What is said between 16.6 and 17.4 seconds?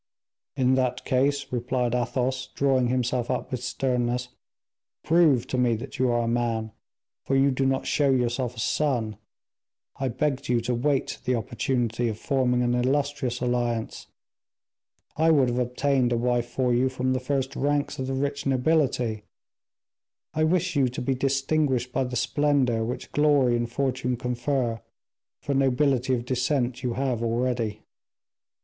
you from the